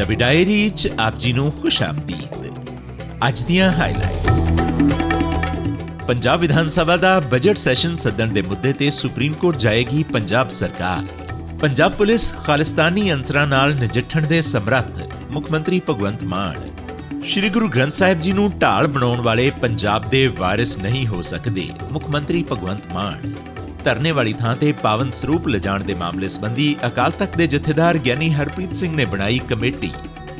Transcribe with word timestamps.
Punjabi 0.00 0.16
diary 0.16 0.68
'ਚ 0.70 0.90
ਆਪ 1.00 1.16
ਜੀ 1.18 1.32
ਨੂੰ 1.32 1.50
ਖੁਸ਼ 1.52 1.82
ਆਮਦੀਦ। 1.82 2.36
ਅੱਜ 3.26 3.40
ਦੀਆਂ 3.44 3.70
ਹਾਈਲਾਈਟਸ 3.72 4.38
ਪੰਜਾਬ 6.08 6.40
ਵਿਧਾਨ 6.40 6.68
ਸਭਾ 6.68 6.96
ਦਾ 6.96 7.18
ਬਜਟ 7.32 7.56
ਸੈਸ਼ਨ 7.56 7.96
ਸੱਦਣ 7.96 8.32
ਦੇ 8.32 8.42
ਮੁੱਦੇ 8.42 8.72
ਤੇ 8.72 8.88
ਸੁਪਰੀਮ 8.90 9.32
ਕੋਰਟ 9.32 9.56
ਜਾਏਗੀ 9.56 10.02
ਪੰਜਾਬ 10.12 10.50
ਸਰਕਾਰ। 10.50 11.04
ਪੰਜਾਬ 11.60 11.92
ਪੁਲਿਸ 11.92 12.32
ਖਾਲਿਸਤਾਨੀ 12.46 13.12
ਅੰਸਰਾਂ 13.12 13.46
ਨਾਲ 13.46 13.74
ਨਜਿੱਠਣ 13.74 14.26
ਦੇ 14.26 14.40
ਸਮਰੱਥ, 14.42 15.02
ਮੁੱਖ 15.30 15.50
ਮੰਤਰੀ 15.52 15.80
ਭਗਵੰਤ 15.90 16.22
ਮਾਨ। 16.24 16.56
ਸ਼੍ਰੀ 17.26 17.48
ਗੁਰੂ 17.50 17.68
ਗ੍ਰੰਥ 17.68 17.94
ਸਾਹਿਬ 17.94 18.20
ਜੀ 18.20 18.32
ਨੂੰ 18.32 18.50
ਢਾਲ 18.58 18.86
ਬਣਾਉਣ 18.86 19.20
ਵਾਲੇ 19.20 19.50
ਪੰਜਾਬ 19.60 20.08
ਦੇ 20.10 20.26
ਵਾਰਿਸ 20.38 20.76
ਨਹੀਂ 20.78 21.06
ਹੋ 21.06 21.22
ਸਕਦੇ, 21.22 21.68
ਮੁੱਖ 21.92 22.08
ਮੰਤਰੀ 22.10 22.44
ਭਗਵੰਤ 22.52 22.92
ਮਾਨ। 22.92 23.34
ਧਰਨੇ 23.84 24.10
ਵਾਲੀ 24.10 24.32
ਥਾਂ 24.32 24.56
ਤੇ 24.56 24.72
ਪਾਵਨ 24.72 25.10
ਸਰੂਪ 25.10 25.48
ਲਿਜਾਣ 25.48 25.84
ਦੇ 25.84 25.94
ਮਾਮਲੇ 25.94 26.28
ਸੰਬੰਧੀ 26.28 26.76
ਅਕਾਲ 26.86 27.10
ਤਖਤ 27.10 27.36
ਦੇ 27.36 27.46
ਜਥੇਦਾਰ 27.46 27.98
ਗਿਆਨੀ 27.98 28.30
ਹਰਪ੍ਰੀਤ 28.30 28.74
ਸਿੰਘ 28.74 28.96
ਨੇ 28.96 29.04
ਬਣਾਈ 29.04 29.38
ਕਮੇਟੀ। 29.38 29.92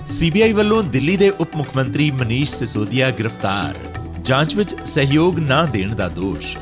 ਸੀਬੀਆਈ 0.09 0.53
ਵੱਲੋਂ 0.53 0.83
ਦਿੱਲੀ 0.83 1.17
ਦੇ 1.17 1.31
ਉਪ 1.31 1.57
ਮੁੱਖ 1.57 1.77
ਮੰਤਰੀ 1.77 2.11
ਮਨੀਸ਼ 2.11 2.55
ਸਿਸੋਦੀਆ 2.55 3.11
ਗ੍ਰਿਫਤਾਰ। 3.11 3.75
ਜਾਂਚ 4.23 4.55
ਵਿੱਚ 4.55 4.75
ਸਹਿਯੋਗ 4.85 5.39
ਨਾ 5.39 5.63
ਦੇਣ 5.63 5.95
ਦਾ 5.95 6.09
ਦੋਸ਼। 6.09 6.57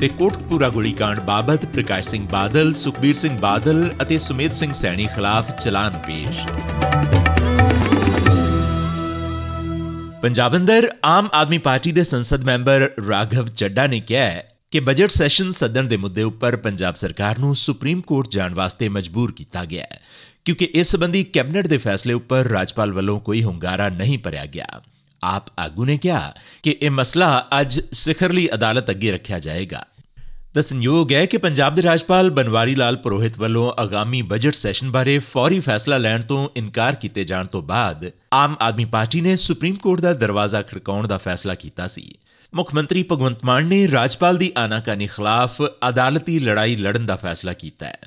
ਤੇ 0.00 0.08
ਕੋਟਕਪੂਰਾ 0.08 0.68
ਗੋਲੀकांड 0.68 1.20
ਬਾਬਤ 1.20 1.64
ਪ੍ਰਕਾਸ਼ 1.64 2.08
ਸਿੰਘ 2.08 2.28
ਬਾਦਲ, 2.28 2.74
ਸੁਖਬੀਰ 2.74 3.14
ਸਿੰਘ 3.14 3.38
ਬਾਦਲ 3.38 3.90
ਅਤੇ 4.02 4.18
ਸੁਮੇਧ 4.18 4.52
ਸਿੰਘ 4.52 4.72
ਸੈਣੀ 4.72 5.06
ਖਿਲਾਫ 5.06 5.50
ਚਲਾਨ 5.50 5.98
ਪੇਸ਼। 6.06 6.46
ਪੰਜਾਬ 10.22 10.56
ਅੰਦਰ 10.56 10.90
ਆਮ 11.04 11.28
ਆਦਮੀ 11.34 11.58
ਪਾਰਟੀ 11.58 11.92
ਦੇ 11.92 12.04
ਸੰਸਦ 12.04 12.44
ਮੈਂਬਰ 12.44 12.90
ਰਾਘਵ 13.08 13.46
ਚੱਡਾ 13.46 13.86
ਨੇ 13.86 14.00
ਕਿਹਾ 14.00 14.24
ਹੈ 14.24 14.55
ਕਿ 14.76 14.80
ਬਜਟ 14.80 15.10
ਸੈਸ਼ਨ 15.10 15.50
ਸੱਦਣ 15.50 15.84
ਦੇ 15.84 15.96
ਮੁੱਦੇ 15.96 16.22
ਉੱਪਰ 16.22 16.56
ਪੰਜਾਬ 16.56 16.94
ਸਰਕਾਰ 16.94 17.38
ਨੂੰ 17.38 17.54
ਸੁਪਰੀਮ 17.56 18.00
ਕੋਰਟ 18.00 18.28
ਜਾਣ 18.30 18.54
ਵਾਸਤੇ 18.54 18.88
ਮਜਬੂਰ 18.88 19.30
ਕੀਤਾ 19.32 19.64
ਗਿਆ 19.64 19.84
ਹੈ, 19.84 20.00
ਕਿਉਂਕਿ 20.44 20.68
ਇਸ 20.74 20.90
ਸੰਬੰਧੀ 20.90 21.22
ਕੈਬਨਿਟ 21.24 21.66
ਦੇ 21.66 21.76
ਫੈਸਲੇ 21.78 22.14
ਉੱਪਰ 22.14 22.44
ਰਾਜਪਾਲ 22.44 22.92
ਵੱਲੋਂ 22.92 23.18
ਕੋਈ 23.20 23.42
ਹੁੰਗਾਰਾ 23.42 23.88
ਨਹੀਂ 23.88 24.18
ਭਰਿਆ 24.18 24.44
ਗਿਆ। 24.46 24.66
ਆਪ 25.22 25.46
ਆਗੂ 25.58 25.84
ਨੇ 25.84 25.96
ਕਿਹਾ 25.98 26.34
ਕਿ 26.62 26.76
ਇਹ 26.82 26.90
ਮਸਲਾ 26.90 27.28
ਅੱਜ 27.60 27.80
ਸਿਖਰਲੀ 27.92 28.48
ਅਦਾਲਤ 28.54 28.90
ਅੱਗੇ 28.90 29.12
ਰੱਖਿਆ 29.12 29.38
ਜਾਏਗਾ। 29.38 29.84
ਦਸਨਯੋਗ 30.54 31.12
ਹੈ 31.12 31.24
ਕਿ 31.26 31.36
ਪੰਜਾਬ 31.36 31.74
ਦੇ 31.74 31.82
ਰਾਜਪਾਲ 31.82 32.30
ਬਨਵਾਰੀ 32.30 32.74
ਲਾਲ 32.74 32.96
ਪੁਰੋਹਿਤ 32.96 33.38
ਵੱਲੋਂ 33.38 33.72
ਆਗਾਮੀ 33.80 34.22
ਬਜਟ 34.22 34.54
ਸੈਸ਼ਨ 34.54 34.90
ਬਾਰੇ 34.90 35.18
ਫੌਰੀ 35.32 35.60
ਫੈਸਲਾ 35.60 35.98
ਲੈਣ 35.98 36.22
ਤੋਂ 36.22 36.48
ਇਨਕਾਰ 36.56 36.94
ਕੀਤੇ 36.94 37.24
ਜਾਣ 37.24 37.46
ਤੋਂ 37.46 37.62
ਬਾਅਦ 37.62 38.10
ਆਮ 38.34 38.56
ਆਦਮੀ 38.60 38.84
ਪਾਰਟੀ 38.84 39.20
ਨੇ 39.20 39.36
ਸੁਪਰੀਮ 39.36 39.74
ਕੋਰਟ 39.74 40.00
ਦਾ 40.00 40.12
ਦਰਵਾਜ਼ਾ 40.12 40.62
ਖੜਕਾਉਣ 40.62 41.08
ਦਾ 41.08 41.18
ਫੈਸਲਾ 41.18 41.54
ਕੀਤਾ 41.54 41.86
ਸੀ। 41.86 42.12
ਮੁੱਖ 42.54 42.74
ਮੰਤਰੀ 42.74 43.02
ਭਗਵੰਤ 43.02 43.44
ਮਾਨ 43.44 43.66
ਨੇ 43.66 43.90
ਰਾਜਪਾਲ 43.90 44.36
ਦੀ 44.36 44.52
ਆਨਾਕਾਨੀ 44.58 45.06
ਖਿਲਾਫ 45.06 45.62
ਅਦਾਲਤੀ 45.88 46.38
ਲੜਾਈ 46.38 46.76
ਲੜਨ 46.76 47.06
ਦਾ 47.06 47.16
ਫੈਸਲਾ 47.16 47.52
ਕੀਤਾ 47.52 47.86
ਹੈ। 47.86 47.98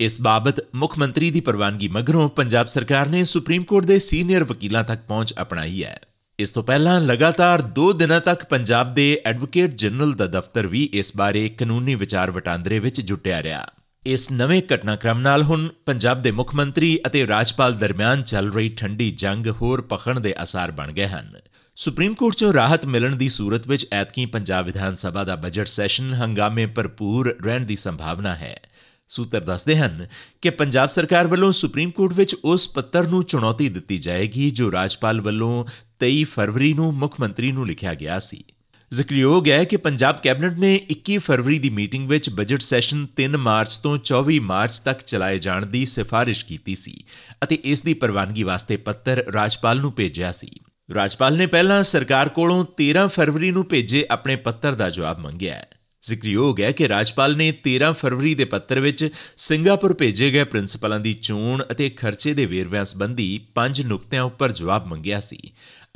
ਇਸ 0.00 0.20
ਬਾਬਤ 0.20 0.66
ਮੁੱਖ 0.74 0.98
ਮੰਤਰੀ 0.98 1.30
ਦੀ 1.30 1.40
ਪ੍ਰਵਾਨਗੀ 1.40 1.88
ਮਗਰੋਂ 1.88 2.28
ਪੰਜਾਬ 2.28 2.66
ਸਰਕਾਰ 2.66 3.08
ਨੇ 3.08 3.24
ਸੁਪਰੀਮ 3.24 3.62
ਕੋਰਟ 3.62 3.86
ਦੇ 3.86 3.98
ਸੀਨੀਅਰ 3.98 4.44
ਵਕੀਲਾਂ 4.44 4.84
ਤੱਕ 4.84 5.00
ਪਹੁੰਚ 5.02 5.34
ਅਪਣਾਈ 5.42 5.84
ਹੈ। 5.84 6.00
ਇਸ 6.38 6.50
ਤੋਂ 6.50 6.62
ਪਹਿਲਾਂ 6.62 7.00
ਲਗਾਤਾਰ 7.00 7.62
2 7.78 7.92
ਦਿਨਾਂ 7.92 8.20
ਤੱਕ 8.20 8.44
ਪੰਜਾਬ 8.44 8.94
ਦੇ 8.94 9.22
ਐਡਵੋਕੇਟ 9.26 9.74
ਜਨਰਲ 9.74 10.12
ਦਾ 10.12 10.26
ਦਫ਼ਤਰ 10.26 10.66
ਵੀ 10.66 10.90
ਇਸ 10.92 11.16
ਬਾਰੇ 11.16 11.48
ਕਾਨੂੰਨੀ 11.48 11.94
ਵਿਚਾਰ 11.94 12.30
ਵਟਾਂਦਰੇ 12.30 12.78
ਵਿੱਚ 12.78 13.00
ਜੁਟਿਆ 13.00 13.42
ਰਿਹਾ। 13.42 13.66
ਇਸ 14.08 14.30
ਨਵੇਂ 14.32 14.62
ਘਟਨਾਕ੍ਰਮ 14.74 15.18
ਨਾਲ 15.18 15.42
ਹੁਣ 15.42 15.68
ਪੰਜਾਬ 15.86 16.20
ਦੇ 16.20 16.30
ਮੁੱਖ 16.30 16.54
ਮੰਤਰੀ 16.54 17.00
ਅਤੇ 17.06 17.26
ਰਾਜਪਾਲ 17.26 17.74
ਦਰਮਿਆਨ 17.74 18.22
ਚੱਲ 18.22 18.52
ਰਹੀ 18.52 18.68
ਠੰਡੀ 18.68 19.10
ਜੰਗ 19.10 19.46
ਹੋਰ 19.46 19.80
ਪਖਣ 19.80 20.20
ਦੇ 20.20 20.34
ਅਸਾਰ 20.42 20.70
ਬਣ 20.70 20.92
ਗਏ 20.92 21.06
ਹਨ। 21.06 21.32
ਸੁਪਰੀਮ 21.76 22.14
ਕੋਰਟ 22.14 22.34
'ਚੋਂ 22.34 22.52
ਰਾਹਤ 22.52 22.86
ਮਿਲਣ 22.86 23.16
ਦੀ 23.16 23.28
ਸੂਰਤ 23.28 23.68
ਵਿੱਚ 23.68 23.86
ਐਤਕੀ 23.92 24.26
ਪੰਜਾਬ 24.26 24.64
ਵਿਧਾਨ 24.64 24.96
ਸਭਾ 24.96 25.24
ਦਾ 25.24 25.36
ਬਜਟ 25.36 25.66
ਸੈਸ਼ਨ 25.66 26.14
ਹੰਗਾਮੇ 26.14 26.66
ਭਰਪੂਰ 26.66 27.36
ਰਹਿਣ 27.44 27.64
ਦੀ 27.64 27.76
ਸੰਭਾਵਨਾ 27.76 28.34
ਹੈ। 28.34 28.60
ਸੂਤਰ 29.08 29.40
ਦੱਸਦੇ 29.40 29.76
ਹਨ 29.76 30.06
ਕਿ 30.42 30.50
ਪੰਜਾਬ 30.50 30.88
ਸਰਕਾਰ 30.88 31.26
ਵੱਲੋਂ 31.26 31.52
ਸੁਪਰੀਮ 31.52 31.90
ਕੋਰਟ 31.90 32.12
ਵਿੱਚ 32.12 32.34
ਉਸ 32.34 32.68
ਪੱਤਰ 32.68 33.08
ਨੂੰ 33.08 33.22
ਚੁਣੌਤੀ 33.22 33.68
ਦਿੱਤੀ 33.68 33.98
ਜਾਏਗੀ 33.98 34.50
ਜੋ 34.50 34.72
ਰਾਜਪਾਲ 34.72 35.20
ਵੱਲੋਂ 35.20 35.64
23 36.00 36.24
ਫਰਵਰੀ 36.24 36.74
ਨੂੰ 36.74 36.94
ਮੁੱਖ 36.94 37.20
ਮੰਤਰੀ 37.20 37.52
ਨੂੰ 37.52 37.66
ਲਿਖਿਆ 37.66 37.94
ਗਿਆ 37.94 38.18
ਸੀ। 38.18 38.44
ਜ਼ਿਕਰਯੋਗ 38.92 39.48
ਹੈ 39.48 39.64
ਕਿ 39.64 39.76
ਪੰਜਾਬ 39.76 40.18
ਕੈਬਨਿਟ 40.22 40.52
ਨੇ 40.52 40.80
21 40.92 41.18
ਫਰਵਰੀ 41.18 41.58
ਦੀ 41.58 41.70
ਮੀਟਿੰਗ 41.70 42.08
ਵਿੱਚ 42.08 42.30
ਬਜਟ 42.30 42.60
ਸੈਸ਼ਨ 42.60 43.06
3 43.22 43.36
ਮਾਰਚ 43.38 43.76
ਤੋਂ 43.76 43.98
24 44.04 44.38
ਮਾਰਚ 44.40 44.78
ਤੱਕ 44.78 45.00
ਚਲਾਏ 45.00 45.38
ਜਾਣ 45.38 45.66
ਦੀ 45.66 45.84
ਸਿਫਾਰਿਸ਼ 45.84 46.44
ਕੀਤੀ 46.44 46.74
ਸੀ 46.74 47.04
ਅਤੇ 47.44 47.58
ਇਸ 47.64 47.82
ਦੀ 47.82 47.94
ਪ੍ਰਵਾਨਗੀ 47.94 48.42
ਵਾਸਤੇ 48.42 48.76
ਪੱਤਰ 48.76 49.24
ਰਾਜਪਾਲ 49.32 49.80
ਨੂੰ 49.80 49.92
ਭੇਜਿਆ 49.92 50.32
ਸੀ। 50.32 50.50
ਰਾਜਪਾਲ 50.94 51.36
ਨੇ 51.36 51.46
ਪਹਿਲਾਂ 51.46 51.82
ਸਰਕਾਰ 51.82 52.28
ਕੋਲੋਂ 52.28 52.64
13 52.80 53.06
ਫਰਵਰੀ 53.06 53.50
ਨੂੰ 53.50 53.64
ਭੇਜੇ 53.64 54.06
ਆਪਣੇ 54.10 54.36
ਪੱਤਰ 54.36 54.74
ਦਾ 54.74 54.90
ਜਵਾਬ 54.90 55.18
ਮੰਗਿਆ 55.18 55.54
ਹੈ। 55.54 55.68
ਜ਼ਿਕਰਯੋਗ 56.02 56.60
ਹੈ 56.60 56.70
ਕਿ 56.72 56.88
ਰਾਜਪਾਲ 56.88 57.36
ਨੇ 57.36 57.52
13 57.68 57.92
ਫਰਵਰੀ 57.92 58.34
ਦੇ 58.34 58.44
ਪੱਤਰ 58.44 58.80
ਵਿੱਚ 58.80 59.08
ਸਿੰਗਾਪੁਰ 59.36 59.94
ਭੇਜੇ 59.94 60.30
ਗਏ 60.30 60.44
ਪ੍ਰਿੰਸੀਪਲਾਂ 60.44 61.00
ਦੀ 61.00 61.12
ਚੋਣ 61.12 61.62
ਅਤੇ 61.72 61.90
ਖਰਚੇ 61.90 62.34
ਦੇ 62.34 62.46
ਵੇਰਵਿਆਂ 62.46 62.84
ਸੰਬੰਧੀ 62.84 63.38
ਪੰਜ 63.54 63.80
ਨੁਕਤਿਆਂ 63.82 64.22
ਉੱਪਰ 64.22 64.52
ਜਵਾਬ 64.52 64.86
ਮੰਗਿਆ 64.86 65.20
ਸੀ 65.20 65.38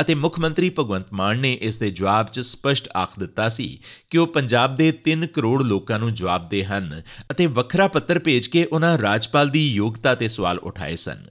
ਅਤੇ 0.01 0.15
ਮੁੱਖ 0.15 0.39
ਮੰਤਰੀ 0.39 0.71
ਭਗਵੰਤ 0.71 1.13
ਮਾਨ 1.13 1.39
ਨੇ 1.39 1.53
ਇਸ 1.63 1.77
ਦੇ 1.77 1.91
ਜਵਾਬ 1.91 2.29
'ਚ 2.29 2.41
ਸਪਸ਼ਟ 2.41 2.89
ਆਖ 2.97 3.19
ਦਿੱਤਾ 3.19 3.49
ਸੀ 3.49 3.79
ਕਿ 4.11 4.19
ਉਹ 4.19 4.27
ਪੰਜਾਬ 4.27 4.77
ਦੇ 4.77 4.93
3 5.09 5.27
ਕਰੋੜ 5.27 5.63
ਲੋਕਾਂ 5.63 5.99
ਨੂੰ 5.99 6.15
ਜਵਾਬ 6.15 6.49
ਦੇ 6.49 6.65
ਹਨ 6.65 7.03
ਅਤੇ 7.31 7.47
ਵੱਖਰਾ 7.47 7.89
ਪੱਤਰ 7.89 8.19
ਭੇਜ 8.19 8.47
ਕੇ 8.47 8.65
ਉਹਨਾਂ 8.65 8.99
ਰਾਜਪਾਲ 8.99 9.51
ਦੀ 9.51 9.69
ਯੋਗਤਾ 9.73 10.15
ਤੇ 10.15 10.29
ਸਵਾਲ 10.29 10.59
ਉਠਾਏ 10.59 10.97
ਸਨ। 10.97 11.27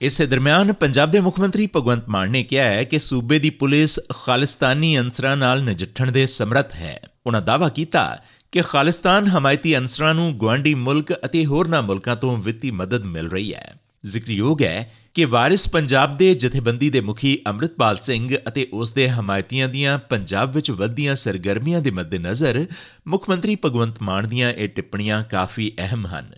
ਇਸੇ 0.00 0.26
ਦਰਮਿਆਨ 0.26 0.72
ਪੰਜਾਬ 0.72 1.10
ਦੇ 1.10 1.20
ਮੁੱਖ 1.20 1.40
ਮੰਤਰੀ 1.40 1.68
ਭਗਵੰਤ 1.76 2.08
ਮਾਨ 2.08 2.30
ਨੇ 2.30 2.42
ਕਿਹਾ 2.42 2.64
ਹੈ 2.64 2.84
ਕਿ 2.84 2.98
ਸੂਬੇ 2.98 3.38
ਦੀ 3.38 3.50
ਪੁਲਿਸ 3.50 4.00
ਖਾਲਿਸਤਾਨੀ 4.24 4.98
ਅੰਸਰਾਂ 4.98 5.36
ਨਾਲ 5.36 5.62
ਨਜਿੱਠਣ 5.62 6.12
ਦੇ 6.12 6.26
ਸਮਰੱਥ 6.26 6.74
ਹੈ। 6.74 7.00
ਉਹਨਾਂ 7.26 7.42
ਦਾਅਵਾ 7.42 7.68
ਕੀਤਾ 7.68 8.18
ਕਿ 8.52 8.62
ਖਾਲਿਸਤਾਨ 8.62 9.26
ਹਮਾਇਤੀ 9.26 9.78
ਅੰਸਰਾਂ 9.78 10.14
ਨੂੰ 10.14 10.40
ਗਵਾਂਡੀ 10.40 10.74
ਮੁਲਕ 10.74 11.12
ਅਤੇ 11.12 11.46
ਹੋਰਨਾਂ 11.46 11.82
ਮੁਲਕਾਂ 11.82 12.16
ਤੋਂ 12.16 12.36
ਵਿੱਤੀ 12.36 12.70
ਮਦਦ 12.70 13.02
ਮਿਲ 13.02 13.28
ਰਹੀ 13.28 13.54
ਹੈ। 13.54 13.74
ਜ਼ਿਕਰਯੋਗ 14.06 14.62
ਹੈ 14.62 14.92
ਕਿ 15.14 15.24
ਵਾਰਿਸ 15.24 15.68
ਪੰਜਾਬ 15.68 16.18
ਦੇ 16.18 16.34
ਜਥੇਬੰਦੀ 16.34 16.90
ਦੇ 16.90 17.00
ਮੁਖੀ 17.00 17.38
ਅੰਮ੍ਰਿਤਪਾਲ 17.46 17.96
ਸਿੰਘ 18.02 18.36
ਅਤੇ 18.48 18.68
ਉਸ 18.72 18.92
ਦੇ 18.92 19.08
ਹਮਾਇਤੀਆਂ 19.08 19.68
ਦੀਆਂ 19.68 19.98
ਪੰਜਾਬ 19.98 20.52
ਵਿੱਚ 20.52 20.70
ਵਧੀਆਂ 20.70 21.14
ਸਰਗਰਮੀਆਂ 21.14 21.80
ਦੇ 21.80 21.90
ਮੱਦੇਨਜ਼ਰ 21.90 22.66
ਮੁੱਖ 23.08 23.28
ਮੰਤਰੀ 23.28 23.56
ਭਗਵੰਤ 23.64 24.02
ਮਾਨ 24.02 24.28
ਦੀਆਂ 24.28 24.52
ਇਹ 24.52 24.68
ਟਿੱਪਣੀਆਂ 24.68 25.24
ਕਾਫੀ 25.24 25.72
ਅਹਿਮ 25.78 26.06
ਹਨ। 26.06 26.32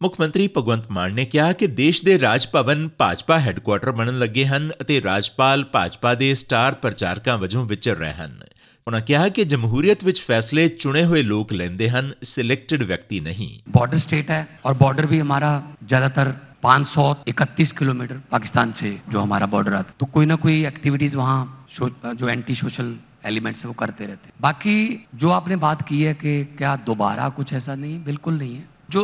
ਮੁੱਖ 0.00 0.20
ਮੰਤਰੀ 0.20 0.48
ਭਗਵੰਤ 0.48 0.90
ਮਾਨ 0.90 1.14
ਨੇ 1.14 1.24
ਕਿਹਾ 1.24 1.52
ਕਿ 1.52 1.66
ਦੇਸ਼ 1.66 2.04
ਦੇ 2.04 2.18
ਰਾਜ 2.20 2.46
ਭਵਨ 2.52 2.88
ਭਾਜਪਾ 2.98 3.38
ਹੈੱਡਕੁਆਰਟਰ 3.38 3.90
ਬਣਨ 3.92 4.18
ਲੱਗੇ 4.18 4.46
ਹਨ 4.46 4.70
ਅਤੇ 4.82 5.02
ਰਾਜਪਾਲ 5.02 5.64
ਭਾਜਪਾ 5.64 6.14
ਦੇ 6.14 6.32
ਸਟਾਰ 6.34 6.74
ਪ੍ਰਚਾਰਕਾਂ 6.74 7.38
ਵਜੋਂ 7.38 7.64
ਵਿਚਰ 7.64 7.96
ਰਹੇ 7.96 8.12
ਹਨ 8.12 8.38
ਉਹਨਾਂ 8.86 9.00
ਕਿਹਾ 9.00 9.28
ਕਿ 9.28 9.44
ਜਮਹੂਰੀਅਤ 9.44 10.04
ਵਿੱਚ 10.04 10.20
ਫੈਸਲੇ 10.22 10.66
ਚੁਣੇ 10.68 11.04
ਹੋਏ 11.04 11.22
ਲੋਕ 11.22 11.52
ਲੈਂਦੇ 11.52 11.88
ਹਨ 11.90 12.12
ਸਿਲੈਕਟਡ 12.24 12.82
ਵਿਅਕਤੀ 12.82 13.20
ਨਹੀਂ 13.20 13.48
बॉर्डर 13.76 13.98
स्टेट 13.98 14.30
है 14.30 14.40
और 14.64 14.74
बॉर्डर 14.80 15.06
भी 15.06 15.20
हमारा 15.20 15.50
ज़्यादातर 15.84 16.32
531 16.64 17.70
किलोमीटर 17.78 18.18
पाकिस्तान 18.32 18.72
से 18.72 18.90
जो 19.08 19.20
हमारा 19.20 19.46
बॉर्डर 19.46 19.74
आता 19.74 19.90
है 19.90 19.96
तो 19.98 20.06
कोई 20.08 20.26
ना 20.26 20.36
कोई 20.38 20.56
एक्टिविटीज़ 20.66 21.16
वहाँ 21.16 21.38
शो, 21.70 21.88
जो 22.14 22.28
एंटी 22.30 22.54
सोशल 22.56 22.92
एलिमेंट्स 23.26 23.62
है 23.62 23.68
वो 23.68 23.74
करते 23.76 24.06
रहते 24.06 24.28
हैं 24.28 24.34
बाकी 24.40 24.76
जो 25.16 25.30
आपने 25.30 25.56
बात 25.60 25.82
की 25.88 26.02
है 26.02 26.14
कि 26.16 26.34
क्या 26.58 26.74
दोबारा 26.84 27.28
कुछ 27.32 27.52
ऐसा 27.54 27.74
नहीं 27.76 27.96
बिल्कुल 28.04 28.38
नहीं 28.38 28.54
है 28.56 28.64
जो 28.90 29.02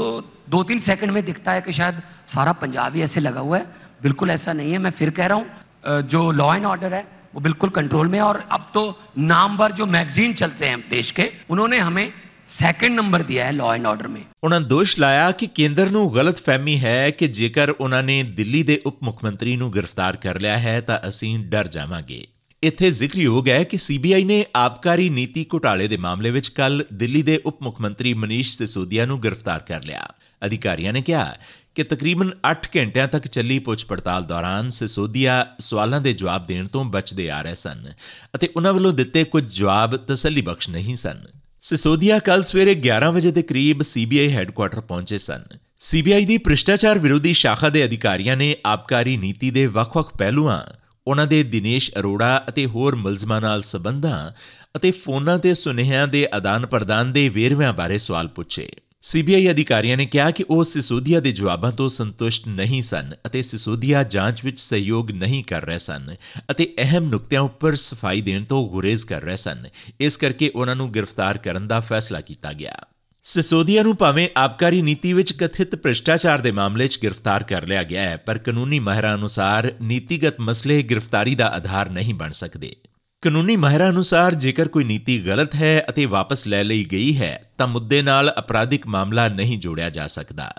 दो 0.49 0.63
तीन 0.65 0.79
सेकंड 0.81 1.11
में 1.13 1.23
दिखता 1.25 1.53
है 1.53 1.61
कि 1.61 1.73
शायद 1.73 2.01
सारा 2.29 2.53
पंजाब 2.63 2.95
ही 2.95 3.03
ऐसे 3.03 3.21
लगा 3.21 3.41
हुआ 3.41 3.59
है 3.59 3.65
बिल्कुल 4.03 4.31
ऐसा 4.31 4.53
नहीं 4.53 4.73
है 4.73 4.79
मैं 4.79 4.91
फिर 4.93 5.11
कह 5.13 5.27
रहा 5.27 5.39
हूँ 5.39 5.47
अ, 5.85 6.01
जो 6.03 6.21
लॉ 6.33 6.55
एंड 6.55 6.67
ऑर्डर 6.67 6.95
है 6.95 7.03
वो 7.35 7.41
बिल्कुल 7.41 7.71
कंट्रोल 7.73 8.09
में 8.09 8.19
है 8.19 8.25
और 8.25 8.37
अब 8.53 8.71
तो 8.75 8.83
नामवर 9.25 9.73
जो 9.73 9.87
मैगजीन 9.89 10.33
चलते 10.35 10.67
हैं 10.67 10.79
देश 10.91 11.11
के 11.11 11.29
उन्होंने 11.51 11.79
हमें 11.81 12.07
सेकंड 12.51 12.97
नंबर 12.97 13.23
दिया 13.23 13.47
है 13.47 13.53
लॉ 13.53 13.75
एंड 13.75 13.87
ऑर्डर 13.87 14.07
में 14.09 14.21
ਉਹਨਾਂ 14.45 14.61
ਦੋਸ਼ 14.69 14.99
ਲਾਇਆ 14.99 15.31
ਕਿ 15.33 15.47
ਕੇਂਦਰ 15.55 15.91
ਨੂੰ 15.91 16.03
ਗਲਤਫਹਿਮੀ 16.15 16.79
ਹੈ 16.81 17.11
ਕਿ 17.11 17.27
ਜੇਕਰ 17.29 17.71
ਉਹਨਾਂ 17.71 18.03
ਨੇ 18.03 18.23
ਦਿੱਲੀ 18.37 18.63
ਦੇ 18.63 18.81
ਉਪ 18.87 19.03
ਮੁੱਖ 19.05 19.23
ਮੰਤਰੀ 19.25 19.57
ਨੂੰ 19.57 19.71
ਗ੍ਰਿਫਤਾਰ 19.75 20.17
ਕਰ 20.17 20.41
ਲਿਆ 20.41 20.59
ਹੈ 20.59 20.81
ਤਾਂ 20.81 20.99
ਅਸੀਂ 21.09 21.39
ਡਰ 21.49 21.67
ਜਾਵਾਂਗੇ 21.69 22.25
ਇੱਥੇ 22.64 22.92
ਜ਼ਿਕਰਯੋਗ 22.92 23.50
ਹੈ 23.50 23.64
ਕਿ 23.64 23.78
ਸੀਬੀਆਈ 23.78 24.24
ਨੇ 24.24 24.46
ਆਬਕਾਰੀ 24.56 25.10
ਨੀਤੀ 25.10 25.46
ਘੁਟਾਲੇ 25.54 25.88
ਦੇ 25.88 25.98
ਮਾਮਲੇ 25.98 26.32
ਵਿੱਚ 26.32 26.48
ਕੱਲ 26.48 26.86
ਦਿੱਲੀ 26.94 27.22
ਦੇ 27.22 27.42
ਉਪ 27.46 27.64
ਮੁੱਖ 27.64 27.82
ਮੰਤਰੀ 27.82 28.14
ਮਨੀਸ਼ 28.14 28.58
ਸਿਸੋਦੀਆ 28.58 29.06
ਨੂੰ 29.06 29.22
ਗ੍ਰਿਫਤਾਰ 29.24 29.60
ਕਰ 29.60 29.84
ਲਿਆ। 29.84 30.08
ਅਧਿਕਾਰੀਆਂ 30.46 30.94
ਨੇ 30.94 31.02
ਕਿਹਾ 31.02 31.36
ਕਿ 31.76 31.84
ਤਕਰੀਬਨ 31.84 32.32
8 32.52 32.56
ਘੰਟਿਆਂ 32.78 33.08
ਤੱਕ 33.08 33.28
ਚੱਲੀ 33.28 33.60
ਪੁੱਛ 33.60 33.86
ਪੜਤਾਲ 33.86 34.24
ਦੌਰਾਨ 34.24 34.70
ਸਿਸੋਦੀਆ 34.70 35.48
ਸਵਾਲਾਂ 35.60 36.02
ਦੇ 36.02 36.14
ਜਵਾਬ 36.14 36.48
ਦੇਣ 36.48 36.68
ਤੋਂ 36.68 36.86
ਬਚਦੇ 36.86 37.30
ਆ 37.30 37.42
ਰਹੇ 37.42 37.56
ਸਨ 37.56 37.94
ਅਤੇ 38.36 38.50
ਉਹਨਾਂ 38.56 38.74
ਵੱਲੋਂ 38.74 38.94
ਦਿੱਤੇ 38.94 39.24
ਕੁਝ 39.24 39.44
ਜਵਾਬ 39.56 39.96
ਤਸੱਲੀ 39.96 40.42
ਬਖਸ਼ 40.42 40.70
ਨਹੀਂ 40.70 40.96
ਸਨ। 40.96 41.24
ਸਿਸੋਦੀਆ 41.62 42.20
ਕੱਲ 42.20 42.44
ਸਵੇਰੇ 42.44 42.76
11 42.76 43.12
ਵਜੇ 43.12 43.32
ਦੇ 43.32 43.42
ਕਰੀਬ 43.42 43.82
ਸੀਬੀਆਈ 43.82 44.30
ਹੈੱਡਕੁਆਰਟਰ 44.30 44.82
ਪਹੁੰਚੇ 44.82 45.18
ਸਨ। 45.18 45.44
ਸੀਬੀਆਈ 45.80 46.26
ਦੀ 46.26 46.38
ਭ੍ਰਿਸ਼ਟਾਚਾਰ 46.38 47.00
ਵਿਰੋਧੀ 47.00 47.34
ਸ਼ਾਖਾ 47.34 47.70
ਦੇ 47.70 47.86
ਅਧਿਕਾਰੀਆਂ 47.86 48.38
ਨੇ 48.38 48.56
ਆਬਕਾਰੀ 48.66 49.18
ਨੀਤੀ 49.18 49.52
ਦੇ 49.52 49.66
ਵੱਖ-ਵੱਖ 49.66 50.18
ਪਹਿਲੂਆਂ 50.18 50.83
ਉਹਨਾਂ 51.08 51.28
ਦੇ 51.28 51.44
ਦਿਨੇਸ਼ 51.44 51.92
ਅਰੋੜਾ 52.00 52.44
ਅਤੇ 52.50 52.66
ਹੋਰ 52.66 52.96
ਮੁਲਜ਼ਮਾਂ 52.96 53.42
ਨਾਲ 53.42 53.64
ਸਬੰਧਾਂ 53.64 54.32
ਅਤੇ 54.76 54.92
ਫੋਨਾਂ 54.92 55.40
ਤੇ 55.40 55.54
ਸੁਨੇਹਿਆਂ 55.54 56.08
ਦੇ 56.08 56.28
ਆਦਾਨ-ਪ੍ਰਦਾਨ 56.34 57.14
ਦੇ 57.14 57.30
ਵੇਰਵਿਆਂ 57.30 57.74
ਬਾਰੇ 57.74 57.98
ਸਵਾਲ 57.98 58.28
ਪੁੱਛੇ। 58.28 58.72
ਸੀਬੀਆਈ 59.02 59.52
ਅਧਿਕਾਰੀਆਂ 59.52 59.98
ਨੇ 59.98 60.06
ਕਿਹਾ 60.06 60.32
ਕਿ 60.32 60.46
ਉਹ 60.50 60.64
ਸਿਸੋਦੀਆ 60.64 61.20
ਦੇ 61.20 61.32
ਜਵਾਬਾਂ 61.32 61.72
ਤੋਂ 61.72 61.90
ਸੰਤੁਸ਼ਟ 61.90 62.48
ਨਹੀਂ 62.48 62.84
ਸਨ 62.84 63.12
ਅਤੇ 63.26 63.42
ਸਿਸੋਦੀਆ 63.42 64.04
ਜਾਂਚ 64.04 64.46
ਵਿੱਚ 64.46 64.60
ਸਹਿਯੋਗ 64.60 65.12
ਨਹੀਂ 65.12 65.44
ਕਰ 65.44 65.66
ਰਹੇ 65.66 65.78
ਸਨ 65.78 66.16
ਅਤੇ 66.52 66.74
ਅਹਿਮ 66.78 67.10
ਨੁਕਤਿਆਂ 67.10 67.42
ਉੱਪਰ 67.42 67.76
ਸਫ਼ਾਈ 67.76 68.22
ਦੇਣ 68.22 68.44
ਤੋਂ 68.44 68.70
ਗੁਰੇਜ਼ 68.70 69.06
ਕਰ 69.06 69.22
ਰਹੇ 69.22 69.36
ਸਨ। 69.36 69.66
ਇਸ 70.00 70.18
ਕਰਕੇ 70.18 70.52
ਉਹਨਾਂ 70.56 70.76
ਨੂੰ 70.76 70.94
ਗ੍ਰਿਫਤਾਰ 70.94 71.38
ਕਰਨ 71.38 71.68
ਦਾ 71.68 71.80
ਫੈਸਲਾ 71.80 72.22
ਕੀਤਾ 72.22 72.54
ਗਿਆ। 72.54 72.78
ਸਿਸੋਦੀਆ 73.26 73.84
ਨੂੰ 73.84 73.96
ਭਾਵੇਂ 73.96 74.30
ਆਬਕਾਰੀ 74.38 74.82
ਨੀਤੀ 74.82 75.14
ਵਿੱਚ 75.14 75.34
ਕਥਿਤ 75.34 75.76
ਭ੍ਰਿਸ਼ਟਾਚਾਰ 75.76 76.40
ਦੇ 76.40 76.52
ਮਾਮਲੇ 76.52 76.88
'ਚ 76.88 77.00
ਗ੍ਰਿਫਤਾਰ 77.04 77.44
ਕਰ 77.44 77.68
ਲਿਆ 77.68 77.84
ਗਿਆ 77.84 78.02
ਹੈ, 78.02 78.18
ਪਰ 78.18 78.38
ਕਾਨੂੰਨੀ 78.38 78.80
ਮਾਹਿਰਾਂ 78.80 79.16
ਅਨੁਸਾਰ 79.16 79.72
ਨੀਤੀਗਤ 79.82 80.40
ਮਸਲੇ 80.40 80.84
ਗ੍ਰਿਫਤਾਰੀ 80.84 81.36
ਦਾ 81.36 81.48
ਆਧਾਰ 81.48 81.90
ਨਹੀਂ 81.90 82.14
ਬਣ 82.14 82.32
ਸਕਦੇ। 82.32 82.76
ਕਾਨੂੰਨੀ 83.22 83.56
ਮਾਹਿਰਾਂ 83.56 83.90
ਅਨੁਸਾਰ 83.90 84.36
ਜੇਕਰ 84.36 84.68
ਕੋਈ 84.68 84.84
ਨੀਤੀ 84.84 85.28
ਗਲਤ 85.28 85.56
ਹੈ 85.56 85.86
ਅਤੇ 85.90 86.06
ਵਾਪਸ 86.06 86.48
ਲੈ 86.48 86.64
ਲਈ 86.64 86.84
ਗਈ 86.86 87.18
ਹੈ, 87.18 87.52
ਤਾਂ 87.58 87.68
ਮੁੱਦੇ 87.68 88.02
ਨਾਲ 88.02 88.34
ਅਪਰਾਧਿਕ 88.40 88.88
ਮਾਮਲਾ 88.88 89.28
ਨਹੀਂ 89.28 89.60
ਜੋੜਿਆ 89.60 89.90
ਜਾ 89.90 90.08
ਸਕਦਾ। 90.08 90.54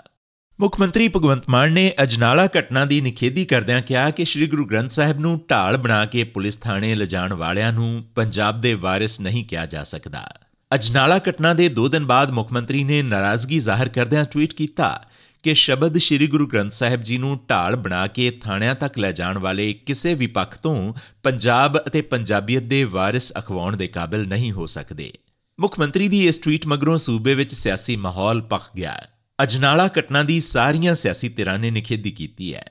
ਮੁੱਖ 0.59 0.79
ਮੰਤਰੀ 0.79 1.07
ਭਗਵੰਤ 1.07 1.43
ਮਾਨ 1.49 1.71
ਨੇ 1.71 1.93
ਅਜਨਾਲਾ 2.03 2.47
ਘਟਨਾ 2.59 2.85
ਦੀ 2.85 3.01
ਨਿਖੇਧੀ 3.01 3.45
ਕਰਦਿਆਂ 3.45 3.81
ਕਿਹਾ 3.81 4.09
ਕਿ 4.09 4.25
ਸ੍ਰੀ 4.25 4.47
ਗੁਰੂ 4.47 4.65
ਗ੍ਰੰਥ 4.65 4.89
ਸਾਹਿਬ 4.89 5.19
ਨੂੰ 5.19 5.39
ਢਾਲ 5.49 5.77
ਬਣਾ 5.77 6.05
ਕੇ 6.05 6.23
ਪੁਲਿਸ 6.23 6.55
ਥਾਣੇ 6.55 6.95
ਲਿਜਾਣ 6.95 7.33
ਵਾਲਿਆਂ 7.33 7.73
ਨੂੰ 7.73 8.03
ਪੰਜਾਬ 8.15 8.61
ਦੇ 8.61 8.73
ਵਾਰਿਸ 8.73 9.19
ਨਹੀਂ 9.21 9.45
ਕਿਹਾ 9.45 9.65
ਜਾ 9.65 9.83
ਸਕਦਾ। 9.83 10.29
ਅਜਨਾਲਾ 10.75 11.17
ਘਟਨਾ 11.17 11.53
ਦੇ 11.53 11.69
2 11.79 11.87
ਦਿਨ 11.87 12.05
ਬਾਅਦ 12.05 12.31
ਮੁੱਖ 12.31 12.53
ਮੰਤਰੀ 12.53 12.83
ਨੇ 12.83 13.01
ਨਾਰਾਜ਼ਗੀ 13.01 13.59
ਜ਼ਾਹਰ 13.59 13.89
ਕਰਦਿਆਂ 13.89 14.25
ਟਵੀਟ 14.25 14.53
ਕੀਤਾ 14.53 15.05
ਕਿ 15.43 15.53
ਸ਼ਬਦ 15.53 15.97
ਸ੍ਰੀ 15.97 16.27
ਗੁਰੂ 16.27 16.47
ਗ੍ਰੰਥ 16.47 16.71
ਸਾਹਿਬ 16.71 17.01
ਜੀ 17.01 17.17
ਨੂੰ 17.17 17.39
ਢਾਲ 17.49 17.75
ਬਣਾ 17.75 18.07
ਕੇ 18.07 18.31
ਥਾਣਿਆਂ 18.31 18.75
ਤੱਕ 18.75 18.99
ਲੈ 18.99 19.11
ਜਾਣ 19.11 19.37
ਵਾਲੇ 19.37 19.73
ਕਿਸੇ 19.73 20.13
ਵੀ 20.13 20.27
ਪੱਖ 20.27 20.57
ਤੋਂ 20.57 20.93
ਪੰਜਾਬ 21.23 21.77
ਅਤੇ 21.87 22.01
ਪੰਜਾਬੀਅਤ 22.01 22.63
ਦੇ 22.63 22.83
ਵਾਰਿਸ 22.83 23.33
ਅਖਵਾਉਣ 23.37 23.77
ਦੇ 23.77 23.87
ਕਾਬਿਲ 23.87 24.27
ਨਹੀਂ 24.27 24.51
ਹੋ 24.51 24.65
ਸਕਦੇ। 24.65 25.13
ਮੁੱਖ 25.59 25.79
ਮੰਤਰੀ 25.79 26.07
ਦੀ 26.07 26.27
ਇਸ 26.27 26.37
ਟਵੀਟ 26.37 26.67
ਮਗਰੋਂ 26.67 26.97
ਸੂਬੇ 26.97 27.35
ਵਿੱਚ 27.35 27.53
ਸਿਆਸੀ 27.53 27.95
ਮਾਹੌਲ 27.95 28.41
ਪੱਕ 28.41 28.63
ਗਿਆ। 28.77 29.01
ਅਜਨਾਲਾ 29.43 29.89
ਘਟਨਾ 29.99 30.23
ਦੀ 30.23 30.39
ਸਾਰੀਆਂ 30.39 30.95
ਸਿਆਸੀ 30.95 31.29
ਧਿਰਾਂ 31.29 31.59
ਨੇ 31.59 31.71
ਨਿਖੇਧੀ 31.71 32.11
ਕੀਤੀ 32.11 32.53
ਹੈ। 32.53 32.65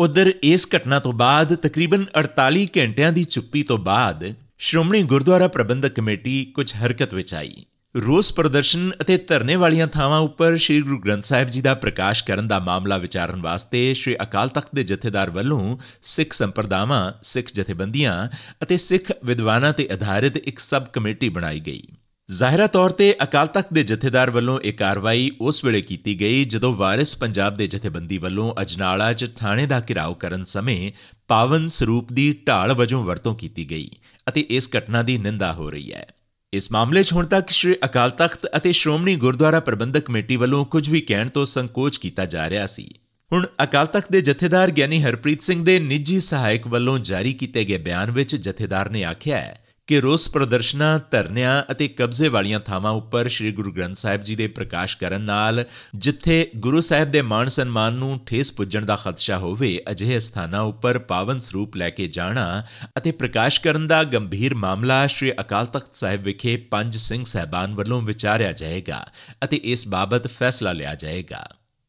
ਉਧਰ 0.00 0.32
ਇਸ 0.42 0.68
ਘਟਨਾ 0.76 0.98
ਤੋਂ 0.98 1.12
ਬਾਅਦ 1.12 1.54
ਤਕਰੀਬਨ 1.54 2.04
48 2.20 2.66
ਘੰਟਿਆਂ 2.78 3.12
ਦੀ 3.12 3.24
ਚੁੱਪੀ 3.24 3.62
ਤੋਂ 3.62 3.78
ਬਾਅਦ 3.78 4.34
ਸ਼੍ਰੋਮਣੀ 4.60 5.02
ਗੁਰਦੁਆਰਾ 5.02 5.48
ਪ੍ਰਬੰਧਕ 5.48 5.92
ਕਮੇਟੀ 5.92 6.44
ਕੁਝ 6.44 6.72
ਹਰਕਤ 6.74 7.14
ਵਿੱਚ 7.14 7.34
ਆਈ। 7.34 7.64
ਰੋਸ 7.96 8.32
ਪ੍ਰਦਰਸ਼ਨ 8.32 8.90
ਅਤੇ 9.00 9.16
ਧਰਨੇ 9.16 9.56
ਵਾਲੀਆਂ 9.56 9.86
ਥਾਵਾਂ 9.86 10.18
ਉੱਪਰ 10.20 10.56
ਸ੍ਰੀ 10.56 10.80
ਗੁਰੂ 10.82 10.98
ਗ੍ਰੰਥ 10.98 11.24
ਸਾਹਿਬ 11.24 11.48
ਜੀ 11.48 11.60
ਦਾ 11.60 11.74
ਪ੍ਰਕਾਸ਼ 11.74 12.24
ਕਰਨ 12.24 12.48
ਦਾ 12.48 12.58
ਮਾਮਲਾ 12.58 12.98
ਵਿਚਾਰਨ 12.98 13.42
ਵਾਸਤੇ 13.42 13.94
ਸ੍ਰੀ 13.94 14.16
ਅਕਾਲ 14.22 14.48
ਤਖਤ 14.48 14.74
ਦੇ 14.74 14.84
ਜਥੇਦਾਰ 14.84 15.30
ਵੱਲੋਂ 15.30 15.76
ਸਿੱਖ 16.02 16.32
ਸੰਪਰਦਾਵਾਂ, 16.32 17.12
ਸਿੱਖ 17.22 17.48
ਜਥੇਬੰਦੀਆਂ 17.54 18.28
ਅਤੇ 18.62 18.76
ਸਿੱਖ 18.76 19.12
ਵਿਦਵਾਨਾਂ 19.24 19.72
ਤੇ 19.72 19.88
ਆਧਾਰਿਤ 19.92 20.36
ਇੱਕ 20.36 20.58
ਸਬ 20.58 20.86
ਕਮੇਟੀ 20.86 21.28
ਬਣਾਈ 21.28 21.60
ਗਈ। 21.60 21.82
ਜ਼ਾਹਿਰਾ 22.28 22.66
ਤੌਰ 22.66 22.90
ਤੇ 22.90 23.14
ਅਕਾਲ 23.22 23.46
ਤਖਤ 23.46 23.72
ਦੇ 23.72 23.82
ਜਥੇਦਾਰ 23.82 24.30
ਵੱਲੋਂ 24.30 24.58
ਇਹ 24.60 24.72
ਕਾਰਵਾਈ 24.72 25.30
ਉਸ 25.40 25.64
ਵੇਲੇ 25.64 25.80
ਕੀਤੀ 25.82 26.14
ਗਈ 26.20 26.44
ਜਦੋਂ 26.44 26.72
ਵਾਰਿਸ 26.72 27.14
ਪੰਜਾਬ 27.16 27.56
ਦੇ 27.56 27.66
ਜਥੇਬੰਦੀ 27.66 28.18
ਵੱਲੋਂ 28.18 28.52
ਅਜਨਾਲਾ 28.62 29.12
'ਚ 29.12 29.28
ਥਾਣੇ 29.36 29.66
ਦਾ 29.66 29.80
ਘਿਰਾਓ 29.80 30.14
ਕਰਨ 30.14 30.44
ਸਮੇਂ 30.44 30.90
ਪਾਵਨ 31.28 31.68
ਸਰੂਪ 31.68 32.12
ਦੀ 32.12 32.32
ਢਾਲ 32.46 32.72
ਵਜੋਂ 32.72 33.02
ਵਰਤੋਂ 33.04 33.34
ਕੀਤੀ 33.34 33.64
ਗਈ 33.70 33.88
ਅਤੇ 34.26 34.40
ਇਸ 34.50 34.68
ਘਟਨਾ 34.76 35.02
ਦੀ 35.02 35.16
ਨਿੰਦਾ 35.18 35.52
ਹੋ 35.52 35.70
ਰਹੀ 35.70 35.92
ਹੈ। 35.92 36.06
ਇਸ 36.52 36.70
ਮਾਮਲੇ 36.72 37.02
'ਚ 37.02 37.12
ਹੁਣ 37.12 37.26
ਤੱਕ 37.26 37.50
ਸ਼੍ਰੀ 37.50 37.76
ਅਕਾਲ 37.84 38.10
ਤਖਤ 38.10 38.46
ਅਤੇ 38.56 38.72
ਸ਼੍ਰੋਮਣੀ 38.72 39.14
ਗੁਰਦੁਆਰਾ 39.16 39.60
ਪ੍ਰਬੰਧਕ 39.60 40.04
ਕਮੇਟੀ 40.04 40.36
ਵੱਲੋਂ 40.36 40.64
ਕੁਝ 40.64 40.88
ਵੀ 40.90 41.00
ਕਹਿਣ 41.00 41.28
ਤੋਂ 41.28 41.44
ਸੰਕੋਚ 41.44 41.96
ਕੀਤਾ 41.96 42.24
ਜਾ 42.26 42.48
ਰਿਹਾ 42.50 42.66
ਸੀ। 42.66 42.88
ਹੁਣ 43.30 43.46
ਅਕਾਲ 43.62 43.86
ਤਖਤ 43.86 44.12
ਦੇ 44.12 44.20
ਜਥੇਦਾਰ 44.20 44.70
ਗਿਆਨੀ 44.70 45.02
ਹਰਪ੍ਰੀਤ 45.02 45.42
ਸਿੰਘ 45.42 45.64
ਦੇ 45.64 45.78
ਨਿੱਜੀ 45.78 46.20
ਸਹਾਇਕ 46.20 46.66
ਵੱਲੋਂ 46.68 46.98
ਜਾਰੀ 46.98 47.32
ਕੀਤੇ 47.32 47.64
ਗਏ 47.64 47.78
ਬਿਆਨ 47.78 48.10
ਵਿੱਚ 48.10 48.36
ਜਥੇਦਾਰ 48.36 48.90
ਨੇ 48.90 49.04
ਆਖਿਆ 49.04 49.36
ਹੈ 49.36 49.60
ਕਿ 49.88 50.00
ਰੋਸ 50.00 50.28
ਪ੍ਰਦਰਸ਼ਨਾਂ, 50.28 50.98
ਧਰਨਿਆਂ 51.10 51.62
ਅਤੇ 51.70 51.86
ਕਬਜ਼ੇ 51.88 52.28
ਵਾਲੀਆਂ 52.28 52.58
ਥਾਵਾਂ 52.60 52.90
ਉੱਪਰ 52.92 53.28
ਸ੍ਰੀ 53.28 53.52
ਗੁਰੂ 53.52 53.72
ਗ੍ਰੰਥ 53.72 53.96
ਸਾਹਿਬ 53.96 54.22
ਜੀ 54.22 54.34
ਦੇ 54.36 54.46
ਪ੍ਰਕਾਸ਼ 54.46 54.96
ਕਰਨ 54.98 55.20
ਨਾਲ 55.20 55.64
ਜਿੱਥੇ 55.96 56.50
ਗੁਰੂ 56.56 56.80
ਸਾਹਿਬ 56.80 57.10
ਦੇ 57.10 57.22
ਮਾਣ 57.22 57.48
ਸਨਮਾਨ 57.48 57.94
ਨੂੰ 57.94 58.18
ਠੇਸ 58.26 58.52
ਪੁੱਜਣ 58.52 58.84
ਦਾ 58.84 58.96
ਖਦਸ਼ਾ 58.96 59.38
ਹੋਵੇ, 59.38 59.80
ਅਜਿਹੇ 59.90 60.18
ਸਥਾਨਾਂ 60.18 60.60
ਉੱਪਰ 60.60 60.98
ਪਾਵਨ 60.98 61.40
ਸਰੂਪ 61.40 61.76
ਲੈ 61.76 61.90
ਕੇ 61.90 62.08
ਜਾਣਾ 62.08 62.64
ਅਤੇ 62.98 63.12
ਪ੍ਰਕਾਸ਼ 63.12 63.60
ਕਰਨ 63.60 63.86
ਦਾ 63.86 64.02
ਗੰਭੀਰ 64.04 64.54
ਮਾਮਲਾ 64.54 65.06
ਸ੍ਰੀ 65.06 65.32
ਅਕਾਲ 65.40 65.66
ਤਖਤ 65.66 65.94
ਸਾਹਿਬ 65.94 66.22
ਵਿਖੇ 66.22 66.56
ਪੰਜ 66.56 66.96
ਸਿੰਘ 66.96 67.24
ਸਹਿਬਾਨ 67.24 67.74
ਵੱਲੋਂ 67.74 68.02
ਵਿਚਾਰਿਆ 68.02 68.52
ਜਾਏਗਾ 68.52 69.06
ਅਤੇ 69.44 69.60
ਇਸ 69.64 69.88
ਬਾਬਤ 69.88 70.26
ਫੈਸਲਾ 70.26 70.72
ਲਿਆ 70.72 70.94
ਜਾਏਗਾ। 70.94 71.46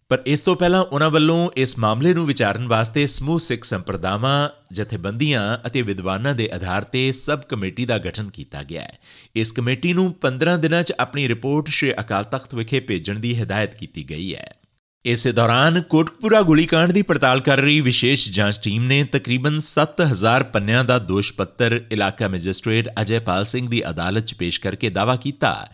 ਪਰ 0.09 0.19
ਇਸ 0.25 0.41
ਤੋਂ 0.41 0.55
ਪਹਿਲਾਂ 0.55 0.81
ਉਹਨਾਂ 0.81 1.09
ਵੱਲੋਂ 1.09 1.49
ਇਸ 1.57 1.77
ਮਾਮਲੇ 1.79 2.13
ਨੂੰ 2.13 2.25
ਵਿਚਾਰਨ 2.25 2.67
ਵਾਸਤੇ 2.67 3.07
ਸਮੂਹ 3.07 3.39
ਸਿੱਖ 3.39 3.63
ਸੰਪਰਦਾਵਾਂ, 3.63 4.49
ਜਥੇਬੰਦੀਆਂ 4.73 5.57
ਅਤੇ 5.67 5.81
ਵਿਦਵਾਨਾਂ 5.81 6.35
ਦੇ 6.35 6.49
ਆਧਾਰ 6.53 6.83
ਤੇ 6.83 7.11
ਸਬ 7.11 7.41
ਕਮੇਟੀ 7.41 7.85
ਦਾ 7.85 7.97
ਗਠਨ 7.97 8.29
ਕੀਤਾ 8.29 8.63
ਗਿਆ 8.63 8.81
ਹੈ। 8.81 8.99
ਇਸ 9.35 9.51
ਕਮੇਟੀ 9.51 9.93
ਨੂੰ 9.93 10.15
15 10.21 10.57
ਦਿਨਾਂ 10.57 10.83
'ਚ 10.83 10.93
ਆਪਣੀ 10.99 11.27
ਰਿਪੋਰਟ 11.27 11.67
ਸ਼੍ਰੀ 11.67 11.93
ਅਕਾਲ 11.99 12.23
ਤਖਤ 12.23 12.55
ਵਿਖੇ 12.55 12.79
ਭੇਜਣ 12.79 13.19
ਦੀ 13.19 13.41
ਹਦਾਇਤ 13.41 13.75
ਕੀਤੀ 13.75 14.09
ਗਈ 14.09 14.35
ਹੈ। 14.35 14.55
ਇਸੇ 15.05 15.31
ਦੌਰਾਨ 15.31 15.81
ਕੋਟਕਪੂਰਾ 15.81 16.41
ਗੋਲੀकांड 16.41 16.93
ਦੀ 16.93 17.01
ਪੜਤਾਲ 17.01 17.39
ਕਰ 17.39 17.57
ਰਹੀ 17.57 17.81
ਵਿਸ਼ੇਸ਼ 17.81 18.31
ਜਾਂਚ 18.31 18.59
ਟੀਮ 18.63 18.83
ਨੇ 18.83 19.03
ਤਕਰੀਬਨ 19.03 19.59
7000 19.59 20.43
ਪੰਨਿਆਂ 20.43 20.83
ਦਾ 20.83 20.99
ਦੋਸ਼ 20.99 21.33
ਪੱਤਰ 21.33 21.81
ਇਲਾਕਾ 21.91 22.27
ਮੈਜਿਸਟ੍ਰੇਟ 22.27 22.89
ਅਜੇਪਾਲ 23.01 23.45
ਸਿੰਘ 23.45 23.69
ਦੀ 23.69 23.89
ਅਦਾਲਤ 23.89 24.25
'ਚ 24.25 24.33
ਪੇਸ਼ 24.33 24.59
ਕਰਕੇ 24.59 24.89
ਦਾਅਵਾ 24.89 25.15
ਕੀਤਾ। 25.15 25.67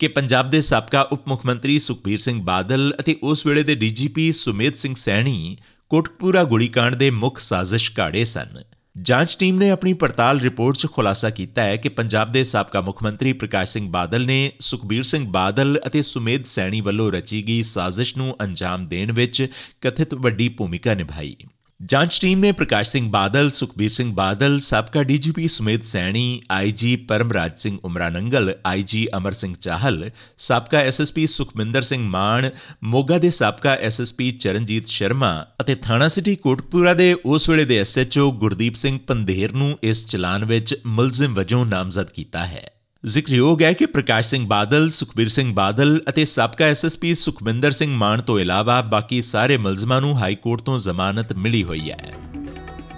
ਕਿ 0.00 0.08
ਪੰਜਾਬ 0.08 0.50
ਦੇ 0.50 0.60
ਸਾਬਕਾ 0.60 1.00
ਉਪ 1.00 1.28
ਮੁੱਖ 1.28 1.46
ਮੰਤਰੀ 1.46 1.78
ਸੁਖਬੀਰ 1.78 2.18
ਸਿੰਘ 2.18 2.42
ਬਾਦਲ 2.42 2.94
ਅਤੇ 3.00 3.16
ਉਸ 3.22 3.46
ਵੇਲੇ 3.46 3.62
ਦੇ 3.62 3.74
ਡੀਜੀਪੀ 3.74 4.32
ਸੁਮੇਧ 4.32 4.74
ਸਿੰਘ 4.74 4.94
ਸੈਣੀ 4.94 5.56
ਕੋਟਕਪੂਰਾ 5.88 6.44
ਗੋਲੀकांड 6.44 6.96
ਦੇ 6.96 7.10
ਮੁੱਖ 7.10 7.38
ਸਾਜ਼ਿਸ਼ 7.38 7.92
ਘਾੜੇ 7.98 8.24
ਸਨ। 8.24 8.62
ਜਾਂਚ 9.02 9.36
ਟੀਮ 9.40 9.56
ਨੇ 9.56 9.70
ਆਪਣੀ 9.70 9.92
ਪੜਤਾਲ 9.92 10.40
ਰਿਪੋਰਟ 10.40 10.76
'ਚ 10.76 10.86
ਖੁਲਾਸਾ 10.86 11.30
ਕੀਤਾ 11.30 11.62
ਹੈ 11.62 11.76
ਕਿ 11.76 11.88
ਪੰਜਾਬ 11.88 12.32
ਦੇ 12.32 12.44
ਸਾਬਕਾ 12.44 12.80
ਮੁੱਖ 12.80 13.02
ਮੰਤਰੀ 13.02 13.32
ਪ੍ਰਕਾਸ਼ 13.32 13.72
ਸਿੰਘ 13.72 13.90
ਬਾਦਲ 13.90 14.26
ਨੇ 14.26 14.52
ਸੁਖਬੀਰ 14.60 15.02
ਸਿੰਘ 15.02 15.26
ਬਾਦਲ 15.28 15.80
ਅਤੇ 15.86 16.02
ਸੁਮੇਧ 16.02 16.44
ਸੈਣੀ 16.44 16.80
ਵੱਲੋਂ 16.80 17.12
ਰਚੀ 17.12 17.42
ਗਈ 17.42 17.62
ਸਾਜ਼ਿਸ਼ 17.62 18.16
ਨੂੰ 18.16 18.36
ਅੰਜਾਮ 18.42 18.88
ਦੇਣ 18.88 19.12
ਵਿੱਚ 19.12 19.46
ਕਥਿਤ 19.80 20.14
ਵੱਡੀ 20.14 20.48
ਭੂਮਿਕਾ 20.48 20.94
ਨਿਭਾਈ। 20.94 21.36
ਜਾਂਚ 21.80 22.18
ਟੀਮ 22.20 22.38
ਨੇ 22.38 22.50
ਪ੍ਰਕਾਸ਼ 22.52 22.90
ਸਿੰਘ 22.90 23.08
ਬਾਦਲ, 23.10 23.48
ਸੁਖਬੀਰ 23.50 23.90
ਸਿੰਘ 23.90 24.12
ਬਾਦਲ, 24.14 24.58
ਸਾਬਕਾ 24.60 25.02
DGP 25.02 25.46
Sumedh 25.48 25.82
Saini 25.82 26.40
IG 26.50 26.94
Paramraj 26.96 27.52
Singh 27.58 27.78
Umranangal 27.84 28.54
IG 28.66 29.06
Amar 29.16 29.32
Singh 29.32 29.54
Chahal, 29.60 30.10
ਸਾਬਕਾ 30.38 30.78
ਐਸਐਸਪੀ 30.78 31.26
ਸੁਖਮਿੰਦਰ 31.26 31.82
ਸਿੰਘ 31.82 32.02
ਮਾਨ, 32.04 32.50
ਮੋਗਾ 32.84 33.18
ਦੇ 33.18 33.30
ਸਾਬਕਾ 33.30 33.74
ਐਸਐਸਪੀ 33.74 34.30
ਚਰਨਜੀਤ 34.30 34.86
ਸ਼ਰਮਾ 34.86 35.46
ਅਤੇ 35.60 35.74
ਥਾਣਾ 35.74 36.08
ਸਿਟੀ 36.08 36.36
ਕੋਟਪੂਰਾ 36.36 36.94
ਦੇ 36.94 37.14
ਉਸ 37.24 37.48
ਵੇਲੇ 37.48 37.64
ਦੇ 37.64 37.78
ਐਸਐਚਓ 37.78 38.30
ਗੁਰਦੀਪ 38.32 38.74
ਸਿੰਘ 38.74 38.98
ਪੰਧੇਰ 38.98 39.52
ਨੂੰ 39.52 39.78
ਇਸ 39.82 40.06
ਚਲਾਨ 40.06 40.44
ਵਿੱਚ 40.44 40.74
ਮੁਲਜ਼ਮ 40.86 41.34
ਵਜੋਂ 41.34 41.64
ਨਾਮਜ਼ਦ 41.66 42.10
ਕੀਤਾ 42.10 42.46
ਹੈ। 42.46 42.79
ਜ਼ਿਕਰਯੋਗ 43.06 43.62
ਹੈ 43.62 43.72
ਕਿ 43.72 43.86
ਪ੍ਰਕਾਸ਼ 43.86 44.28
ਸਿੰਘ 44.28 44.46
ਬਾਦਲ, 44.46 44.90
ਸੁਖਬੀਰ 44.90 45.28
ਸਿੰਘ 45.28 45.54
ਬਾਦਲ 45.54 46.00
ਅਤੇ 46.08 46.24
ਸਾਬਕਾ 46.24 46.64
ਐਸਐਸਪੀ 46.64 47.14
ਸੁਖਵਿੰਦਰ 47.14 47.70
ਸਿੰਘ 47.70 47.94
ਮਾਨ 47.94 48.20
ਤੋਂ 48.20 48.38
ਇਲਾਵਾ 48.40 48.80
ਬਾਕੀ 48.80 49.22
ਸਾਰੇ 49.22 49.56
ਮੁਲਜ਼ਮਾਂ 49.56 50.00
ਨੂੰ 50.00 50.18
ਹਾਈ 50.18 50.34
ਕੋਰਟ 50.34 50.60
ਤੋਂ 50.60 50.78
ਜ਼ਮਾਨਤ 50.78 51.32
ਮਿਲੀ 51.32 51.64
ਹੋਈ 51.64 51.90
ਹੈ। 51.90 52.14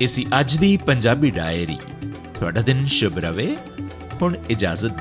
ਇਸੀ 0.00 0.26
ਅੱਜ 0.40 0.56
ਦੀ 0.56 0.76
ਪੰਜਾਬੀ 0.76 1.30
ਡਾਇਰੀ। 1.30 1.78
ਤੁਹਾਡਾ 2.38 2.60
ਦਿਨ 2.60 2.86
ਸ਼ੁਭ 2.86 3.18
ਰਵੇ। 3.18 3.56
ਹੁਣ 4.22 4.36
ਇਜਾਜ਼ਤ 4.50 4.92